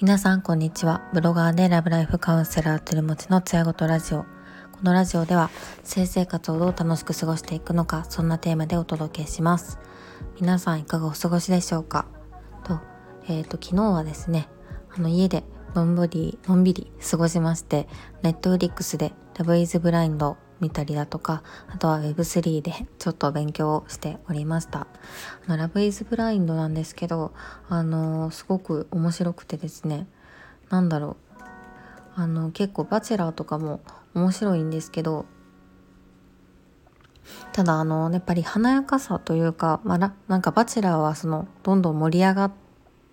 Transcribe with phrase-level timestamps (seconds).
[0.00, 1.08] 皆さんこんにちは。
[1.14, 4.24] ブロガーでラブライフカウンセラーてるもちのつやごとラジオ。
[4.24, 4.26] こ
[4.82, 5.48] のラジオでは
[5.84, 9.78] 性生活をどう楽しく過ごしていくのかそんなテーマでお届けします。
[10.38, 12.04] 皆さんいかがお過ごしでしょうか？
[12.64, 12.78] と,、
[13.26, 14.48] えーと、昨日はですね
[14.94, 15.44] あの家で
[15.74, 17.88] のんびりのんびり過ごしまして
[18.22, 24.86] ネットフリックスでラブイズブラインド見たりだとか、あとは Web3 でちょっと勉強をしておりました。
[25.46, 27.32] あのラブイズブラインドなんですけど、
[27.68, 30.06] あのすごく面白くてですね、
[30.70, 31.42] なんだろう、
[32.16, 33.80] あの結構バチェラーとかも
[34.14, 35.26] 面白いんですけど、
[37.52, 42.50] ただあのやっぱり華やかさというか、まあ、なんかバチェラーはそのどんどん盛り上が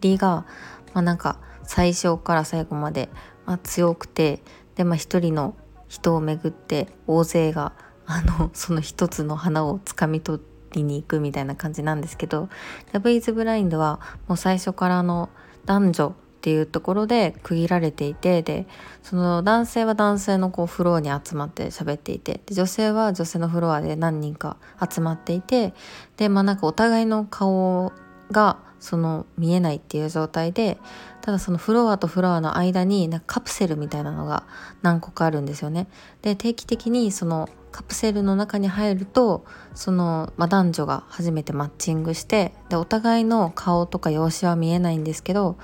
[0.00, 0.46] りが、
[0.94, 3.08] まあ、なんか最初から最後まで、
[3.46, 4.42] まあ、強くて
[4.74, 5.54] でまあ一人の
[5.92, 7.74] 人を巡って大勢が
[8.06, 10.42] あのその一つの花をつかみ取
[10.72, 12.48] りに行くみたいな感じなんですけど
[12.92, 15.28] 「ラブ・イズ・ブラインド」はもう最初からの
[15.66, 18.66] 男女っていうところで区切られていてで
[19.02, 24.56] その男性は男性のこうフロアに集まって喋っていてで女性は女性のフロアで何人か
[24.90, 25.74] 集まっていて
[26.16, 27.92] でまあなんかお互いの顔
[28.30, 30.76] がその見えないっていう状態で
[31.20, 34.42] ただそのフロアとフロアの間になんかカプセルみたいなのが
[34.82, 35.86] 何個かあるんですよね。
[36.20, 39.44] で定期的にそのカプセルの中に入ると
[39.74, 45.56] その、まあ、男女が初めてマッチングしてでお互いの顔とか容姿は見えないんですけど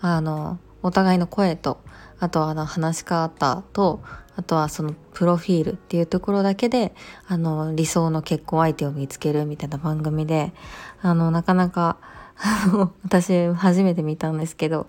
[0.00, 1.78] あのお互いの声と
[2.20, 4.00] あとはあの話し方と
[4.34, 6.94] あとはそのプロフィールっていうところだけで
[7.28, 10.54] あの理想の結婚相手を見つけるみたいな番組で
[11.02, 11.98] あのなかなか
[13.04, 14.86] 私初めて見たんですけど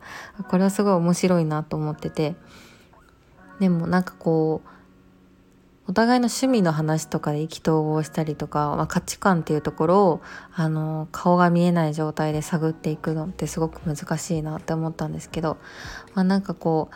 [0.50, 2.36] これはすごい面白いなと思ってて。
[3.60, 4.70] でもなんかこう
[5.86, 10.22] お互いの趣味の話とかで意気投合したりとか、まあ、価値観っていうところを
[10.54, 15.58] あの顔が見えない状態で探っていくのってすごく難しいなって思ったんですけど、
[16.14, 16.90] まあ、なんかこ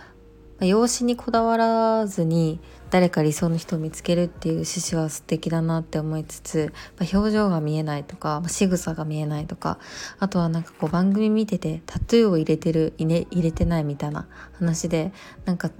[0.59, 9.79] う容姿にこだわらずに誰か理想の人を見つけるっていう趣旨は素敵だなって思いつつ、まあ、表情が見えないとか、まあ、仕草が見えないとか
[10.19, 15.11] あとはなんかこう番組見ててタトゥーを入れてる入れてないみたいな話で
[15.45, 15.71] なんか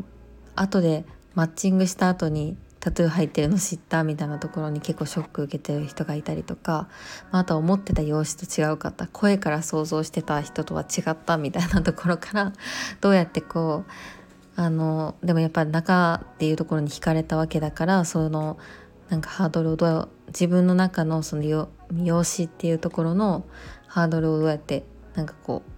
[0.56, 6.88] 後でマッチングした後にタトゥー入ってるの知ったみたいなところに結構ショック受けてる人がいたりとか、
[7.31, 9.07] まあ、あとは思ってた容姿と違うかった。
[9.07, 12.53] 声から想像してた人とは違ったみたいなところから
[13.01, 13.91] どうやってこう
[14.59, 18.57] あのでもやっぱり中っていうところに惹かれたわけだからその
[19.07, 23.46] なんかハードルをどう自分の中のその容姿っていうところの
[23.85, 25.72] ハードルをどうやってなんかこう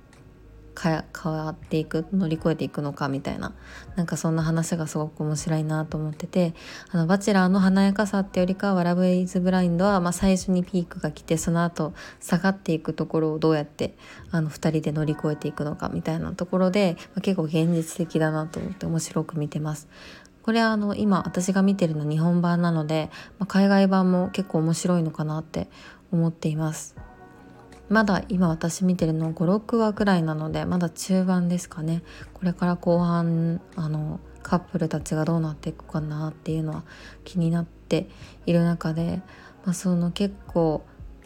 [0.82, 3.54] 変わっていく乗り越えていくのかみたいな
[3.96, 6.54] なんかそんな話がすごく面白いなと思ってて
[6.92, 13.96] あのバチェラーの華やかさってよりかは「ラブ・イズ・ブラインドは」まあ、最初にピークが来てその後下がっていくところをどうやって
[14.32, 19.90] あの2人で乗り越えていくのかみたいなところで、まあ、結構現実的だなと思って面白く見てます。
[20.44, 25.70] これはあの今私が見てるの日本版なので、まあ、海外版も結構面白いのかなって
[26.12, 27.09] 思っています。
[27.90, 32.04] まだ今私見てるの56話くらいなのでまだ中盤ですかね。
[32.34, 36.84] これから後半あのカップルたちがどうなっていくかなっていうのは
[37.24, 38.08] 気になって
[38.46, 39.22] いる中で、
[39.66, 40.84] まあ、その結構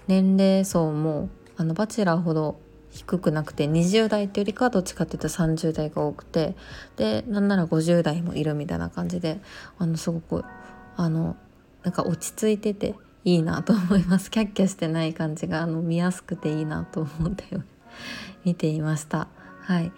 [0.07, 2.59] 年齢層もあのバチェラーほど
[2.91, 6.55] 低くなくて20代っていうよりかはどっちかっていうと30代が多くて
[6.95, 9.39] でなんなら50代もいるみたいな感じで
[9.79, 10.45] あのすごく
[10.95, 11.35] あの
[11.83, 12.95] なんか落ち着いてて
[13.25, 14.29] いいなと思います。
[14.29, 17.45] キャッキャしてない感じがあの見やすくていいなと思って
[18.43, 19.27] 見ていました。
[19.61, 19.91] はい。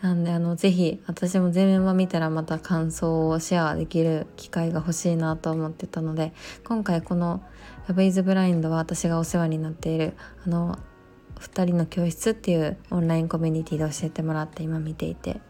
[0.00, 6.32] なんであのぜひ私も全面版見たらまた感想をシェアできる機会が欲しいなと思ってたので
[6.64, 7.42] 今回この
[7.86, 10.14] 「ラブイズブラインドは私がお世話になっている
[10.46, 10.78] あの
[11.40, 15.40] 2人の教室っていうオンラインコミュニティで教えてもらって今見ていて。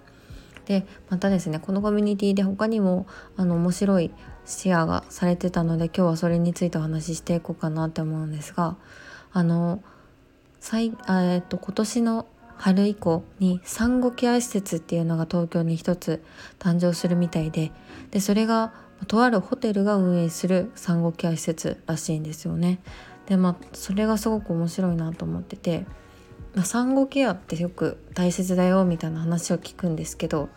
[0.66, 3.06] でまたですねこのコミュニティで他にも
[3.36, 4.12] あの面白い
[4.50, 8.76] シェアがされてたので今日はそれについてお話ししていこうかなって思うんですが
[9.32, 9.82] あの
[10.60, 12.26] 最えっと今年の
[12.56, 16.22] 春以降に産後ケア施設っていうのが東京に一つ
[16.58, 17.72] 誕生するみたいで
[18.10, 18.72] でそれが
[19.06, 22.80] とあるホテルが運営する産後ケア施設らしいんですよね。
[23.26, 25.86] でまあそれがすごく面白いなと思ってて、
[26.64, 30.48] 産後ケアってよく大切だよみたいな話を聞くんですけど、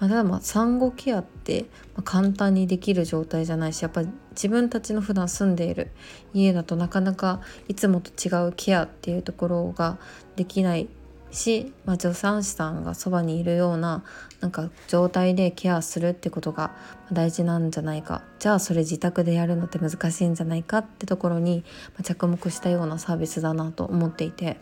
[0.00, 1.66] まあ、ただまあ産後ケアって
[2.04, 5.90] 簡単にできる状態じゃないしやっぱ自分たちの普段住んでいる
[6.34, 9.98] 家だとなかなかいつもと違うケアっていうところが
[10.34, 10.88] できない
[11.30, 14.02] し、まあ、助産師さんがそばにいるような
[14.40, 16.74] なんか状態でケアするってことが
[17.12, 21.64] 大事なんじゃないかじゃあそれ自宅でやるのって難しいんじゃないかってところに
[22.02, 24.58] 着目したようなサービスだなと思っていて。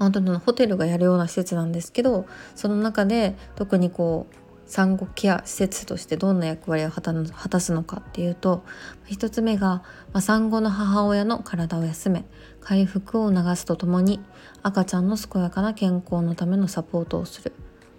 [0.00, 2.26] 本当にホテルがやるような施設なんですけど
[2.56, 4.34] その中で特にこう
[4.66, 8.64] 産後ケア施設としてどんな役割を果たすのかっていうと
[9.08, 9.82] 1つ目が、
[10.12, 12.24] ま、産後の母親の体を休め
[12.60, 14.20] 回復を促すとともに
[14.62, 17.52] 赤ちゃんの健やかな健康のためのサポートをする。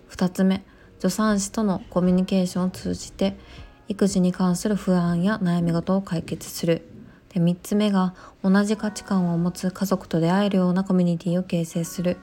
[0.09, 0.63] 2つ目
[0.99, 3.35] 助産師とのコミュニケーションを通じて
[3.87, 6.90] 育児に関する不安や悩み事を解決する。
[7.33, 8.13] で3つ目が
[8.43, 12.17] 同じ価値観を持つ家族と出会えるようなコミュニティを形成する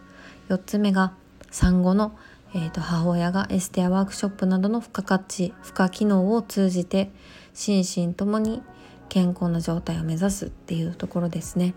[0.49, 1.15] 4つ目が
[1.51, 2.17] 産後の
[2.55, 7.11] えーと、母親がエステやワークショップなどの付加価値付加機能を通じて
[7.53, 8.63] 心身ともに
[9.09, 11.75] 健康な状態を目指すっていうところですね。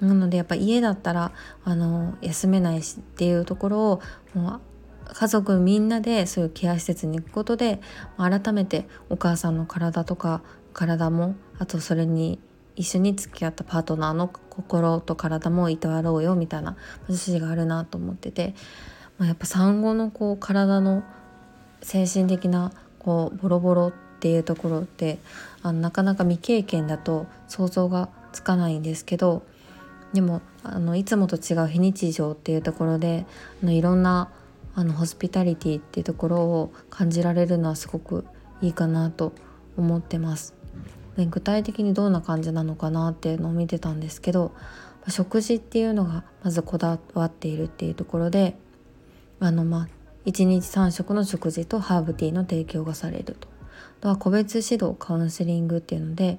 [0.00, 1.32] なのでやっぱ家だったら
[1.64, 4.00] あの休めないしっていうところを
[4.34, 4.60] もう
[5.06, 7.80] 家族みんなでそういうケア施設に行くことで
[8.18, 10.42] 改めてお母さんの体とか
[10.74, 12.38] 体もあとそれに
[12.76, 16.76] 一緒に付き合ったパートナーの心と体もいたわろうよみたいな
[17.08, 18.54] 指示があるなと思ってて
[19.18, 21.02] まあ、やっぱ産後のこう体の
[21.82, 25.18] 精神的なこうボロボロっていうところって
[25.62, 29.42] あのなかなか未経験だと想像がつかないんですけど
[30.12, 33.26] でもあのいつもと違う非日常っていうところで
[33.62, 34.30] あのいろんな
[34.74, 38.26] あのホスピタリティっていうところを感じられるのはすごく
[38.60, 39.32] いいかなと
[39.76, 40.55] 思ってます。
[41.16, 44.52] で具体的にどんな感じなのかなっていうのを見てたんですけど
[45.08, 48.56] 食事っていうのがまずこだわっているっていうところで
[49.40, 49.88] あのまあ
[50.26, 53.48] 1日3食の食事とハーブティーの提供がされると。
[53.98, 56.38] あとは個別指導カウンセリングっていうので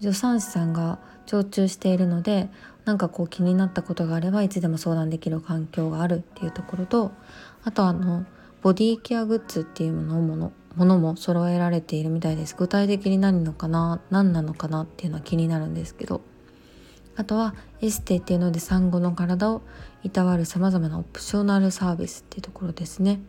[0.00, 2.48] 助産師さんが常駐しているので
[2.84, 7.12] なんかこう気になったことがあればいつでも相談できる環境があるっていうところと
[7.64, 8.26] あとあの
[8.62, 12.54] ボディケアグッズっていうものものものも揃えられているみたいです。
[12.56, 16.20] 具体的に何のかな何なのかなっていうのは気になるんですけど。
[17.16, 19.62] あとはエステっていうので産後の体を
[20.02, 23.20] いたわるさまざまなオプショナルサービスっていうところですね。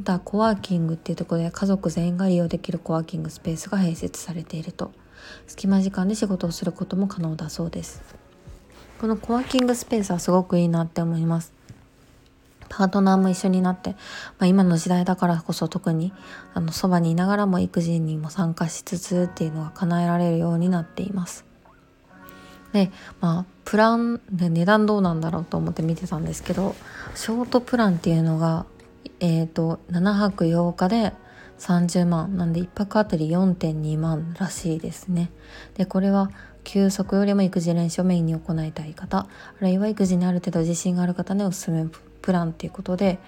[0.00, 4.92] あとはコワーキングっていうところで家族全員が利用できるコワーキングスペースが併設されていると。
[5.46, 8.02] 隙間時間で仕事をすることも可能だそうです。
[9.00, 11.59] このコワーキングスペースはすごくいいなって思います。
[12.70, 13.96] パートナーも一緒になって、ま
[14.44, 16.12] あ、今の時代だからこそ特に
[16.54, 21.44] あのそばにいながらも育児にも参加しつつっていうのが叶えられるようになっています。
[22.72, 26.76] でまあプランで値段どうなんだろうと思って見てたんですけど
[27.16, 28.64] ショートプランっていうのが
[29.18, 31.12] えっ、ー、と7泊8日で
[31.58, 35.32] 30万なんで1泊あたり4.2万らしいですね。
[35.74, 36.30] でこれは
[36.62, 39.26] 休息よりも育児練習をメインに行いたい方あ
[39.60, 41.84] るいは育児にある程度自信がある方におすすめ
[42.22, 43.18] プランっていうことで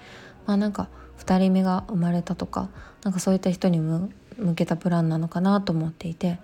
[0.47, 2.69] まあなんか2人目が生まれたとか
[3.03, 4.11] なんかそういった人に向
[4.55, 6.39] けたプランなのかなと思っていて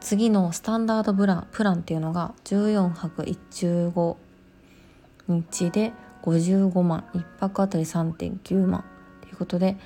[0.00, 4.16] 次のスタンダードプランプランっていうのが14泊15
[5.28, 8.84] 日で55万1泊あたり3.9万
[9.20, 9.76] ということで、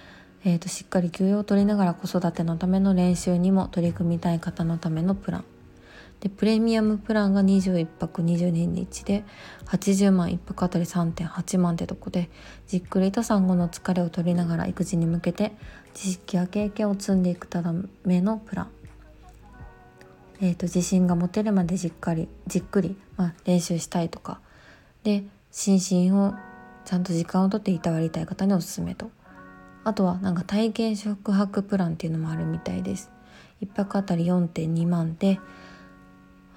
[0.44, 5.44] えーと、しっかり休養を取りながら子育てのための練習にも取り組みたい方のためのプラン。
[6.20, 9.24] でプレミアムプランが21泊22日で
[9.66, 12.30] 80万1泊あたり3.8万ってとこで
[12.66, 15.52] じっくりと産後の疲れを取りながら育児に向けて
[15.94, 17.62] 知識や経験を積んでいくた
[18.04, 18.70] めのプラン。
[20.40, 24.40] えーと、自信が持てるまでじっかりじっくり、まあ、練習したいとか。
[25.02, 26.34] で心身を
[26.84, 29.10] ちゃんと時間をとっていたわりたい方におすすめと。
[29.84, 33.10] あとはなんか体験宿泊プランっていうのもあるみたいです。
[33.62, 35.38] 1泊あたり4.2万で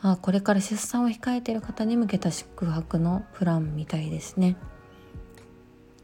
[0.02, 4.56] あこれから出産を控えている方に向けた宿泊のプランみたいですね。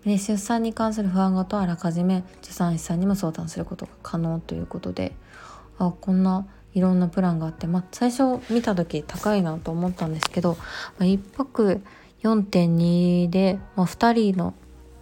[0.04, 5.16] で出産に関する不安事とあらかじめ助産師さんにも相談することが可能ということで
[5.80, 10.58] あこんないろんなプランがあって、まあ、最初見た時高いなと思ったんですけど、
[11.00, 11.82] まあ、1泊
[12.22, 14.54] 4.2で、まあ、2人の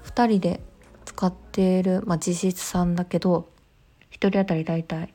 [0.06, 0.62] 2人で
[1.04, 3.50] 使っている、まあ、実質さんだけど
[4.12, 5.14] 1人当たりだいたい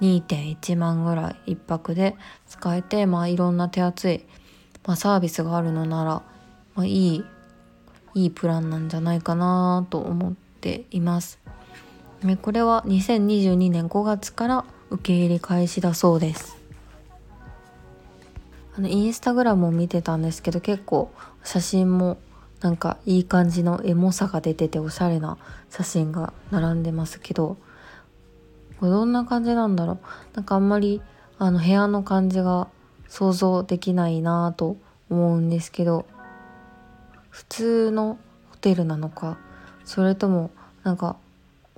[0.00, 2.16] 2.1万ぐらい1泊で
[2.48, 4.24] 使えて、まあ、いろんな手厚い、
[4.86, 6.22] まあ、サービスがあるのなら、
[6.74, 7.24] まあ、いい
[8.14, 11.40] いいプランなんじゃないかなと思っています。
[12.40, 16.56] これは2022年5月から受け入れ開始だそうです
[18.76, 21.12] あのインスタグラムを見てたんですけど結構
[21.44, 22.16] 写真も
[22.62, 25.36] なんかいい感じのエモさが出てておしゃれな
[25.68, 27.58] 写真が並んでますけど
[28.84, 29.98] これどんな感じなんだろう？
[30.34, 31.00] なんかあんまり
[31.38, 32.68] あの部屋の感じが
[33.08, 34.76] 想像できないなと
[35.08, 36.04] 思うんですけど
[37.30, 38.18] 普通の
[38.50, 39.38] ホテルなのか
[39.86, 40.50] それとも
[40.82, 41.16] なんか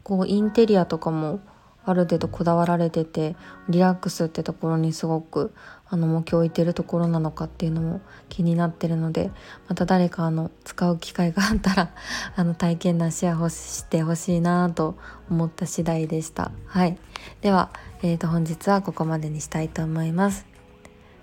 [0.03, 1.39] こうインテリアとかも
[1.85, 3.37] ある程度こだわられてて
[3.69, 5.55] リラックスってところにすごく
[5.89, 9.31] あの目標を置いてるところなのかっていうのも気になってるので
[9.69, 11.91] また誰かあの使う機会があったら
[12.35, 14.97] あの体験談シェアしてほしいなと
[15.31, 16.51] 思った次第でした。
[16.67, 16.99] はい、
[17.41, 17.71] では、
[18.03, 20.47] えー、と本日はここまでにしたいと思います。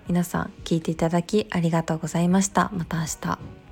[0.08, 2.70] 皆さん聞いていただきありがとうございました。
[2.74, 3.63] また明日。